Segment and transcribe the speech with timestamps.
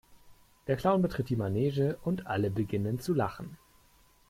[0.65, 3.55] Der Clown betritt die Manege und alle beginnen zu Lachen.